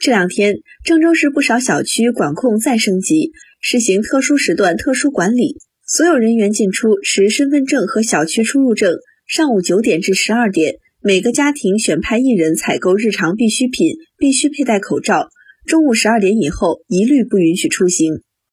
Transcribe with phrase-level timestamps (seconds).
[0.00, 5.58] 这两天郑州市不少小区管控再升级实行特殊时段特殊管理。
[5.86, 8.94] 所有人员进出持身份证和小区出入证
[9.26, 15.28] 上午九点至十二点每个家庭选派一人采购日常必需品必须佩戴口罩。
[15.66, 18.22] 中午十二点以后一律不允许出行。